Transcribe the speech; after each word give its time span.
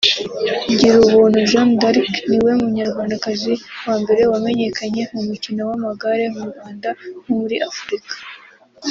Girubuntu 0.77 1.37
Jeanne 1.49 1.75
D’arc 1.81 2.13
niwe 2.29 2.51
Munyarwandakazi 2.61 3.53
wa 3.85 3.95
mbere 4.01 4.21
wamenyekanye 4.31 5.03
mu 5.13 5.21
mukino 5.29 5.61
w’amagare 5.69 6.23
mu 6.35 6.43
Rwanda 6.49 6.89
no 7.25 7.31
muri 7.39 7.57
Afurika 7.71 8.13